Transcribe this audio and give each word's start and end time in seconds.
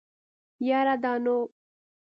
يره 0.67 0.95
دا 1.03 1.13
نو. 1.23 1.37